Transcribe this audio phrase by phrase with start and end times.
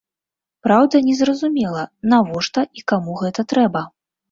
[0.67, 3.89] Праўда, незразумела, навошта і каму гэта трэба.